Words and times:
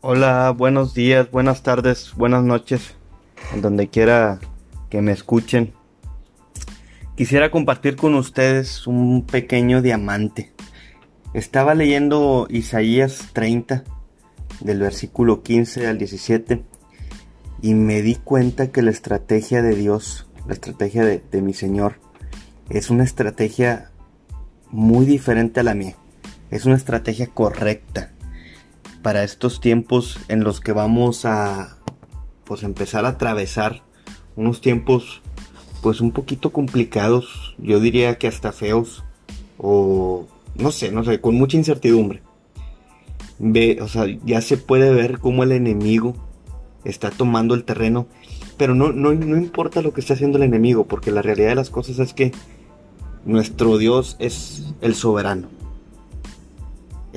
Hola, 0.00 0.54
buenos 0.56 0.94
días, 0.94 1.28
buenas 1.28 1.64
tardes, 1.64 2.12
buenas 2.14 2.44
noches, 2.44 2.94
en 3.52 3.62
donde 3.62 3.88
quiera 3.88 4.38
que 4.90 5.02
me 5.02 5.10
escuchen. 5.10 5.72
Quisiera 7.16 7.50
compartir 7.50 7.96
con 7.96 8.14
ustedes 8.14 8.86
un 8.86 9.26
pequeño 9.26 9.82
diamante. 9.82 10.52
Estaba 11.34 11.74
leyendo 11.74 12.46
Isaías 12.48 13.30
30, 13.32 13.82
del 14.60 14.78
versículo 14.78 15.42
15 15.42 15.88
al 15.88 15.98
17, 15.98 16.62
y 17.60 17.74
me 17.74 18.00
di 18.00 18.14
cuenta 18.14 18.70
que 18.70 18.82
la 18.82 18.92
estrategia 18.92 19.62
de 19.62 19.74
Dios, 19.74 20.28
la 20.46 20.52
estrategia 20.52 21.04
de, 21.04 21.24
de 21.28 21.42
mi 21.42 21.54
Señor, 21.54 21.96
es 22.70 22.90
una 22.90 23.02
estrategia 23.02 23.90
muy 24.70 25.06
diferente 25.06 25.58
a 25.58 25.64
la 25.64 25.74
mía. 25.74 25.96
Es 26.52 26.66
una 26.66 26.76
estrategia 26.76 27.26
correcta 27.26 28.12
para 29.02 29.24
estos 29.24 29.60
tiempos 29.60 30.18
en 30.28 30.44
los 30.44 30.60
que 30.60 30.72
vamos 30.72 31.24
a 31.24 31.78
pues 32.44 32.62
empezar 32.62 33.04
a 33.04 33.10
atravesar 33.10 33.82
unos 34.36 34.60
tiempos 34.60 35.22
pues 35.82 36.00
un 36.00 36.12
poquito 36.12 36.50
complicados, 36.50 37.54
yo 37.58 37.80
diría 37.80 38.18
que 38.18 38.26
hasta 38.26 38.52
feos 38.52 39.04
o 39.58 40.26
no 40.56 40.72
sé, 40.72 40.90
no 40.90 41.04
sé, 41.04 41.20
con 41.20 41.36
mucha 41.36 41.56
incertidumbre. 41.56 42.22
Ve, 43.38 43.78
o 43.80 43.86
sea, 43.86 44.06
ya 44.24 44.40
se 44.40 44.56
puede 44.56 44.92
ver 44.92 45.18
cómo 45.20 45.44
el 45.44 45.52
enemigo 45.52 46.14
está 46.84 47.10
tomando 47.10 47.54
el 47.54 47.64
terreno, 47.64 48.06
pero 48.56 48.74
no, 48.74 48.92
no, 48.92 49.12
no 49.12 49.36
importa 49.36 49.82
lo 49.82 49.92
que 49.92 50.00
esté 50.00 50.14
haciendo 50.14 50.38
el 50.38 50.44
enemigo, 50.44 50.86
porque 50.86 51.12
la 51.12 51.22
realidad 51.22 51.50
de 51.50 51.54
las 51.54 51.70
cosas 51.70 51.98
es 52.00 52.12
que 52.12 52.32
nuestro 53.24 53.78
Dios 53.78 54.16
es 54.18 54.74
el 54.80 54.94
soberano. 54.94 55.57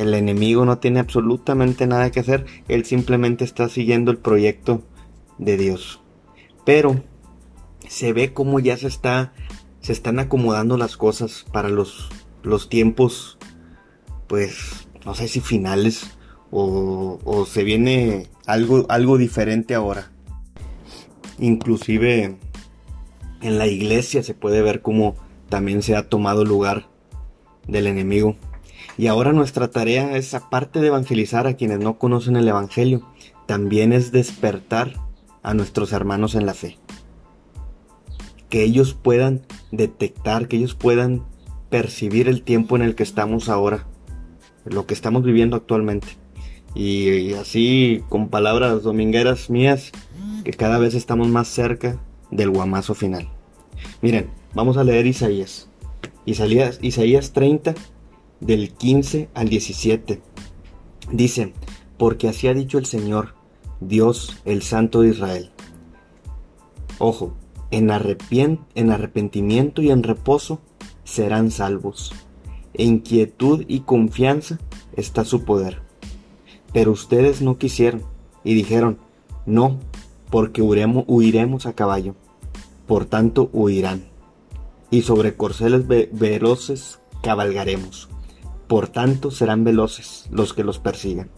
El 0.00 0.14
enemigo 0.14 0.64
no 0.64 0.78
tiene 0.78 0.98
absolutamente 0.98 1.86
nada 1.86 2.10
que 2.10 2.20
hacer, 2.20 2.46
él 2.68 2.86
simplemente 2.86 3.44
está 3.44 3.68
siguiendo 3.68 4.10
el 4.10 4.16
proyecto 4.16 4.82
de 5.36 5.58
Dios. 5.58 6.00
Pero 6.64 7.02
se 7.86 8.14
ve 8.14 8.32
como 8.32 8.60
ya 8.60 8.78
se 8.78 8.86
está 8.86 9.34
se 9.82 9.92
están 9.92 10.18
acomodando 10.18 10.78
las 10.78 10.96
cosas 10.96 11.44
para 11.52 11.68
los 11.68 12.08
los 12.42 12.70
tiempos 12.70 13.36
pues 14.26 14.88
no 15.04 15.14
sé 15.14 15.28
si 15.28 15.40
finales 15.40 16.16
o, 16.50 17.18
o 17.22 17.44
se 17.44 17.62
viene 17.62 18.26
algo 18.46 18.86
algo 18.88 19.18
diferente 19.18 19.74
ahora. 19.74 20.12
Inclusive 21.38 22.38
en 23.42 23.58
la 23.58 23.66
iglesia 23.66 24.22
se 24.22 24.32
puede 24.32 24.62
ver 24.62 24.80
como 24.80 25.14
también 25.50 25.82
se 25.82 25.94
ha 25.94 26.08
tomado 26.08 26.46
lugar 26.46 26.88
del 27.68 27.86
enemigo. 27.86 28.36
Y 29.00 29.06
ahora 29.06 29.32
nuestra 29.32 29.70
tarea 29.70 30.14
es, 30.18 30.34
aparte 30.34 30.78
de 30.78 30.88
evangelizar 30.88 31.46
a 31.46 31.54
quienes 31.54 31.78
no 31.78 31.96
conocen 31.96 32.36
el 32.36 32.46
Evangelio, 32.46 33.00
también 33.46 33.94
es 33.94 34.12
despertar 34.12 34.92
a 35.42 35.54
nuestros 35.54 35.92
hermanos 35.94 36.34
en 36.34 36.44
la 36.44 36.52
fe. 36.52 36.76
Que 38.50 38.62
ellos 38.62 38.92
puedan 38.92 39.40
detectar, 39.72 40.48
que 40.48 40.58
ellos 40.58 40.74
puedan 40.74 41.24
percibir 41.70 42.28
el 42.28 42.42
tiempo 42.42 42.76
en 42.76 42.82
el 42.82 42.94
que 42.94 43.02
estamos 43.02 43.48
ahora, 43.48 43.86
lo 44.66 44.84
que 44.84 44.92
estamos 44.92 45.24
viviendo 45.24 45.56
actualmente. 45.56 46.08
Y, 46.74 47.32
así, 47.32 48.04
con 48.10 48.28
palabras 48.28 48.82
domingueras 48.82 49.48
mías, 49.48 49.92
que 50.44 50.50
cada 50.50 50.76
vez 50.76 50.92
estamos 50.92 51.28
más 51.28 51.48
cerca 51.48 51.98
del 52.30 52.50
guamazo 52.50 52.94
final. 52.94 53.30
Miren, 54.02 54.28
vamos 54.52 54.76
a 54.76 54.84
leer 54.84 55.06
Isaías. 55.06 55.70
Isaías, 56.26 56.78
Isaías 56.82 57.32
30, 57.32 57.74
del 58.40 58.72
15 58.72 59.28
al 59.34 59.48
17. 59.48 60.20
Dice, 61.12 61.52
porque 61.98 62.28
así 62.28 62.48
ha 62.48 62.54
dicho 62.54 62.78
el 62.78 62.86
Señor, 62.86 63.34
Dios, 63.80 64.40
el 64.44 64.62
Santo 64.62 65.02
de 65.02 65.10
Israel. 65.10 65.50
Ojo, 66.98 67.34
en, 67.70 67.90
en 68.74 68.90
arrepentimiento 68.90 69.82
y 69.82 69.90
en 69.90 70.02
reposo 70.02 70.60
serán 71.04 71.50
salvos. 71.50 72.12
En 72.74 73.00
quietud 73.00 73.64
y 73.68 73.80
confianza 73.80 74.58
está 74.96 75.24
su 75.24 75.44
poder. 75.44 75.82
Pero 76.72 76.92
ustedes 76.92 77.42
no 77.42 77.58
quisieron 77.58 78.02
y 78.44 78.54
dijeron, 78.54 78.98
no, 79.44 79.78
porque 80.30 80.62
huiremos, 80.62 81.04
huiremos 81.06 81.66
a 81.66 81.74
caballo. 81.74 82.14
Por 82.86 83.06
tanto 83.06 83.50
huirán. 83.52 84.04
Y 84.90 85.02
sobre 85.02 85.36
corceles 85.36 85.86
veloces 85.86 87.00
cabalgaremos 87.22 88.08
por 88.70 88.86
tanto 88.86 89.32
serán 89.32 89.64
veloces 89.64 90.28
los 90.30 90.54
que 90.54 90.62
los 90.62 90.78
persigan. 90.78 91.28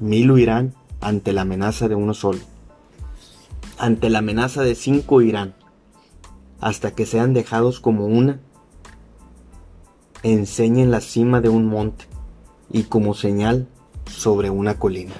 Mil 0.00 0.28
huirán 0.32 0.74
ante 1.00 1.32
la 1.32 1.42
amenaza 1.42 1.86
de 1.86 1.94
uno 1.94 2.14
solo. 2.14 2.40
Ante 3.78 4.10
la 4.10 4.18
amenaza 4.18 4.62
de 4.62 4.74
cinco 4.74 5.22
irán, 5.22 5.54
hasta 6.60 6.90
que 6.90 7.06
sean 7.06 7.32
dejados 7.32 7.78
como 7.78 8.06
una. 8.06 8.40
Enseñen 10.24 10.90
la 10.90 11.00
cima 11.00 11.40
de 11.40 11.48
un 11.48 11.66
monte 11.66 12.06
y 12.72 12.82
como 12.82 13.14
señal 13.14 13.68
sobre 14.06 14.50
una 14.50 14.76
colina. 14.76 15.14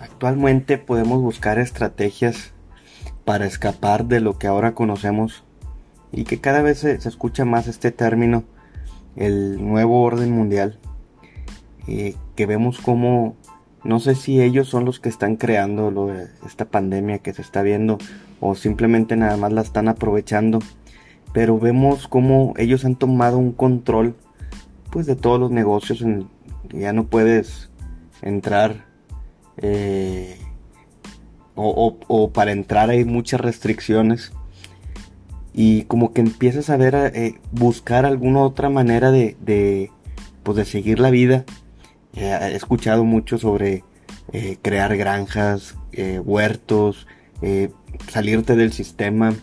Actualmente 0.00 0.76
podemos 0.76 1.20
buscar 1.20 1.60
estrategias 1.60 2.50
para 3.24 3.46
escapar 3.46 4.06
de 4.06 4.18
lo 4.18 4.38
que 4.38 4.48
ahora 4.48 4.74
conocemos 4.74 5.44
y 6.12 6.24
que 6.24 6.40
cada 6.40 6.62
vez 6.62 6.78
se, 6.78 6.94
escucha 6.94 7.44
más 7.44 7.68
este 7.68 7.92
término, 7.92 8.44
el 9.16 9.64
nuevo 9.64 10.02
orden 10.02 10.30
mundial, 10.30 10.78
eh, 11.86 12.14
que 12.36 12.46
vemos 12.46 12.80
como, 12.80 13.36
no 13.84 14.00
sé 14.00 14.14
si 14.14 14.40
ellos 14.40 14.68
son 14.68 14.84
los 14.84 15.00
que 15.00 15.08
están 15.08 15.36
creando 15.36 16.12
esta 16.46 16.66
pandemia 16.66 17.18
que 17.18 17.32
se 17.32 17.42
está 17.42 17.62
viendo 17.62 17.98
o 18.40 18.54
simplemente 18.54 19.16
nada 19.16 19.36
más 19.36 19.52
la 19.52 19.60
están 19.60 19.88
aprovechando, 19.88 20.60
pero 21.32 21.58
vemos 21.58 22.08
como 22.08 22.54
ellos 22.56 22.84
han 22.84 22.96
tomado 22.96 23.38
un 23.38 23.52
control 23.52 24.16
pues 24.90 25.06
de 25.06 25.14
todos 25.14 25.38
los 25.38 25.52
negocios, 25.52 26.02
en, 26.02 26.28
ya 26.70 26.92
no 26.92 27.06
puedes 27.06 27.70
entrar 28.22 28.86
eh, 29.58 30.36
o 31.54 32.30
para 32.32 32.52
entrar 32.52 32.88
hay 32.88 33.04
muchas 33.04 33.40
restricciones 33.40 34.32
y 35.62 35.82
como 35.82 36.14
que 36.14 36.22
empiezas 36.22 36.70
a 36.70 36.78
ver, 36.78 36.94
eh, 37.14 37.38
buscar 37.52 38.06
alguna 38.06 38.40
otra 38.40 38.70
manera 38.70 39.10
de, 39.10 39.36
de, 39.42 39.90
pues 40.42 40.56
de 40.56 40.64
seguir 40.64 40.98
la 41.00 41.10
vida. 41.10 41.44
Eh, 42.14 42.34
he 42.40 42.56
escuchado 42.56 43.04
mucho 43.04 43.36
sobre 43.36 43.84
eh, 44.32 44.56
crear 44.62 44.96
granjas, 44.96 45.76
huertos, 46.24 47.06
salirte 48.08 48.56
del 48.56 48.72
sistema. 48.72 49.34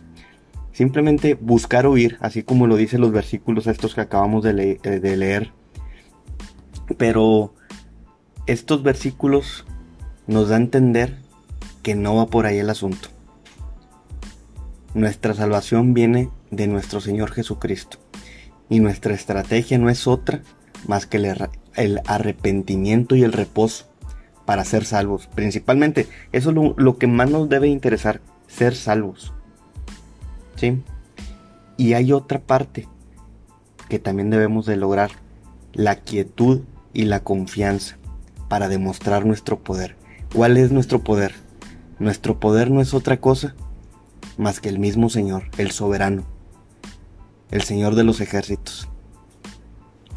Simplemente 0.71 1.35
buscar 1.35 1.85
huir, 1.85 2.17
así 2.19 2.41
como 2.41 2.65
lo 2.65 2.77
dicen 2.77 3.01
los 3.01 3.11
versículos 3.11 3.67
estos 3.67 3.93
que 3.93 4.01
acabamos 4.01 4.43
de, 4.43 4.53
de 4.53 5.17
leer. 5.17 5.51
Pero 6.97 7.53
estos 8.47 8.81
versículos 8.81 9.65
nos 10.25 10.49
da 10.49 10.55
a 10.55 10.61
entender 10.61 11.19
que 11.83 11.93
no 11.93 12.15
va 12.15 12.25
por 12.25 12.47
ahí 12.47 12.57
el 12.57 12.71
asunto. 12.71 13.09
Nuestra 14.97 15.35
salvación 15.35 15.93
viene 15.93 16.31
de 16.49 16.65
nuestro 16.65 17.01
Señor 17.01 17.29
Jesucristo. 17.31 17.99
Y 18.67 18.79
nuestra 18.79 19.13
estrategia 19.13 19.77
no 19.77 19.91
es 19.91 20.07
otra 20.07 20.41
más 20.87 21.05
que 21.05 21.17
el, 21.17 22.01
arrepentimiento 22.07 23.15
y 23.15 23.21
el 23.21 23.31
reposo 23.31 23.85
para 24.47 24.65
ser 24.65 24.85
salvos. 24.85 25.27
Principalmente, 25.27 26.07
eso 26.31 26.49
es 26.49 26.55
lo, 26.77 26.97
que 26.97 27.05
más 27.05 27.29
nos 27.29 27.47
debe 27.47 27.67
interesar, 27.67 28.21
ser 28.47 28.73
salvos. 28.73 29.35
¿Sí? 30.55 30.81
Y 31.77 31.93
hay 31.93 32.11
otra 32.11 32.39
parte 32.39 32.87
que 33.89 33.99
también 33.99 34.31
debemos 34.31 34.65
de 34.65 34.77
lograr, 34.77 35.11
la 35.73 35.97
quietud 35.97 36.61
y 36.91 37.03
la 37.03 37.19
confianza 37.19 37.97
para 38.49 38.67
demostrar 38.67 39.27
nuestro 39.27 39.59
poder. 39.59 39.95
¿Cuál 40.33 40.57
es 40.57 40.71
nuestro 40.71 41.03
poder? 41.03 41.35
Nuestro 41.99 42.39
poder 42.39 42.71
no 42.71 42.81
es 42.81 42.95
otra 42.95 43.17
cosa 43.17 43.53
más 44.37 44.59
que 44.59 44.69
el 44.69 44.79
mismo 44.79 45.09
Señor, 45.09 45.43
el 45.57 45.71
soberano, 45.71 46.23
el 47.51 47.63
Señor 47.63 47.95
de 47.95 48.03
los 48.03 48.21
ejércitos. 48.21 48.87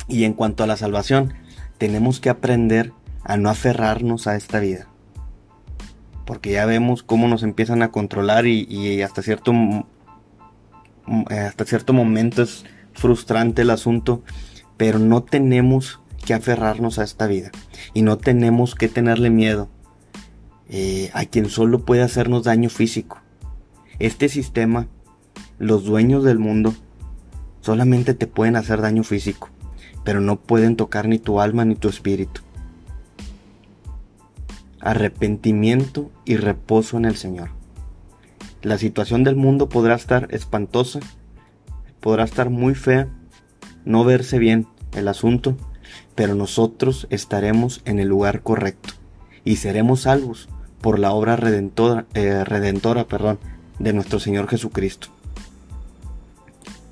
Y 0.09 0.25
en 0.25 0.35
cuanto 0.35 0.65
a 0.65 0.67
la 0.67 0.77
salvación, 0.77 1.35
tenemos 1.79 2.21
que 2.21 2.31
aprender 2.31 2.93
a 3.25 3.37
no 3.37 3.49
aferrarnos 3.49 4.27
a 4.27 4.37
esta 4.37 4.61
vida. 4.61 4.89
Porque 6.27 6.53
ya 6.53 6.67
vemos 6.67 7.03
cómo 7.03 7.29
nos 7.29 7.43
empiezan 7.43 7.83
a 7.83 7.91
controlar 7.91 8.47
y, 8.47 9.03
hasta, 9.03 9.23
cierto, 9.23 9.53
eh, 11.31 11.39
hasta 11.39 11.65
cierto 11.65 11.93
momento 11.93 12.43
es 12.43 12.65
frustrante 12.93 13.63
el 13.63 13.71
asunto, 13.71 14.23
pero 14.77 14.99
no 14.99 15.23
tenemos 15.23 16.01
que 16.25 16.35
aferrarnos 16.35 16.99
a 16.99 17.05
esta 17.05 17.27
vida 17.27 17.51
y 17.95 18.03
no 18.03 18.19
tenemos 18.19 18.75
que 18.75 18.89
tenerle 18.89 19.31
miedo 19.31 19.69
eh, 20.69 21.11
a 21.15 21.25
quien 21.25 21.49
solo 21.49 21.85
puede 21.85 22.03
hacernos 22.03 22.45
daño 22.45 22.69
físico. 22.69 23.21
Este 24.01 24.31
sistema, 24.31 24.89
los 25.59 25.85
dueños 25.85 26.25
del 26.25 26.39
mundo, 26.39 26.75
solamente 27.61 28.15
te 28.15 28.27
pueden 28.27 28.57
hacer 28.57 28.81
daño 28.81 29.05
físico, 29.05 29.51
pero 30.05 30.23
no 30.23 30.41
pueden 30.41 30.75
tocar 30.75 31.07
ni 31.07 31.19
tu 31.19 31.39
alma 31.39 31.67
ni 31.67 31.77
tu 31.77 31.89
espíritu. 31.89 32.41
arrepentimiento 34.83 36.11
y 36.25 36.39
reposo 36.39 36.97
en 36.97 37.05
el 37.05 37.15
Señor. 37.15 37.51
La 38.63 38.79
situación 38.79 39.25
del 39.25 39.37
mundo 39.37 39.69
podrá 39.69 39.95
estar 39.95 40.29
espantosa, 40.31 41.01
podrá 42.01 42.25
estar 42.25 42.49
muy 42.49 42.75
fea, 42.75 43.07
no 43.85 44.05
verse 44.05 44.39
bien 44.39 44.67
el 44.93 45.09
asunto, 45.09 45.59
pero 46.15 46.35
nosotros 46.35 47.07
estaremos 47.11 47.83
en 47.85 47.99
el 47.99 48.09
lugar 48.09 48.41
correcto 48.41 48.95
y 49.45 49.57
seremos 49.57 50.01
salvos 50.01 50.49
por 50.81 50.99
la 50.99 51.13
obra 51.13 51.37
redentora, 51.37 52.07
eh, 52.15 52.43
redentora 52.43 53.07
perdón, 53.07 53.39
de 53.81 53.93
nuestro 53.93 54.21
Señor 54.21 54.47
Jesucristo. 54.47 55.09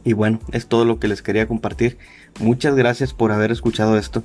Y 0.04 0.14
bueno, 0.14 0.40
es 0.52 0.66
todo 0.66 0.84
lo 0.84 0.98
que 0.98 1.06
les 1.06 1.22
quería 1.22 1.46
compartir. 1.46 1.98
Muchas 2.40 2.74
gracias 2.74 3.12
por 3.12 3.30
haber 3.30 3.52
escuchado 3.52 3.98
esto. 3.98 4.24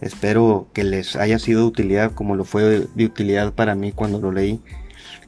Espero 0.00 0.68
que 0.74 0.84
les 0.84 1.16
haya 1.16 1.38
sido 1.38 1.62
de 1.62 1.66
utilidad 1.66 2.12
como 2.12 2.36
lo 2.36 2.44
fue 2.44 2.86
de 2.94 3.04
utilidad 3.06 3.54
para 3.54 3.74
mí 3.74 3.90
cuando 3.90 4.20
lo 4.20 4.32
leí. 4.32 4.60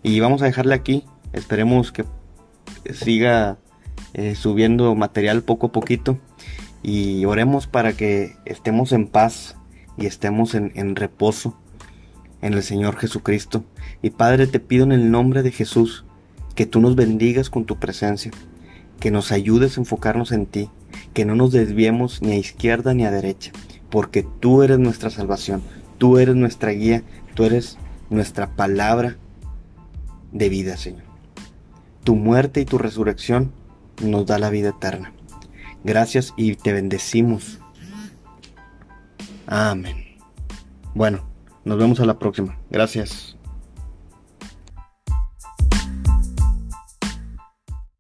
Y 0.02 0.20
vamos 0.20 0.42
a 0.42 0.44
dejarle 0.44 0.74
aquí. 0.74 1.04
Esperemos 1.32 1.92
que 1.92 2.04
siga 2.92 3.58
eh, 4.12 4.34
subiendo 4.34 4.94
material 4.94 5.42
poco 5.42 5.68
a 5.68 5.72
poquito. 5.72 6.18
Y 6.82 7.24
oremos 7.24 7.66
para 7.66 7.94
que 7.94 8.36
estemos 8.44 8.92
en 8.92 9.08
paz 9.08 9.56
y 9.96 10.06
estemos 10.06 10.54
en, 10.54 10.72
en 10.74 10.94
reposo 10.94 11.58
en 12.42 12.52
el 12.52 12.62
Señor 12.62 12.96
Jesucristo. 12.96 13.64
Y 14.02 14.10
Padre, 14.10 14.46
te 14.46 14.60
pido 14.60 14.84
en 14.84 14.92
el 14.92 15.10
nombre 15.10 15.42
de 15.42 15.52
Jesús 15.52 16.05
que 16.56 16.66
tú 16.66 16.80
nos 16.80 16.96
bendigas 16.96 17.50
con 17.50 17.66
tu 17.66 17.78
presencia, 17.78 18.32
que 18.98 19.12
nos 19.12 19.30
ayudes 19.30 19.76
a 19.76 19.80
enfocarnos 19.80 20.32
en 20.32 20.46
ti, 20.46 20.70
que 21.14 21.24
no 21.24 21.36
nos 21.36 21.52
desviemos 21.52 22.22
ni 22.22 22.32
a 22.32 22.38
izquierda 22.38 22.94
ni 22.94 23.04
a 23.04 23.12
derecha, 23.12 23.52
porque 23.90 24.26
tú 24.40 24.62
eres 24.62 24.78
nuestra 24.80 25.10
salvación, 25.10 25.62
tú 25.98 26.18
eres 26.18 26.34
nuestra 26.34 26.70
guía, 26.72 27.04
tú 27.34 27.44
eres 27.44 27.78
nuestra 28.10 28.56
palabra 28.56 29.16
de 30.32 30.48
vida, 30.48 30.76
Señor. 30.76 31.04
Tu 32.02 32.16
muerte 32.16 32.60
y 32.60 32.64
tu 32.64 32.78
resurrección 32.78 33.52
nos 34.02 34.26
da 34.26 34.38
la 34.38 34.50
vida 34.50 34.70
eterna. 34.70 35.12
Gracias 35.84 36.32
y 36.36 36.56
te 36.56 36.72
bendecimos. 36.72 37.58
Amén. 39.46 40.16
Bueno, 40.94 41.28
nos 41.64 41.78
vemos 41.78 42.00
a 42.00 42.06
la 42.06 42.18
próxima. 42.18 42.58
Gracias. 42.70 43.35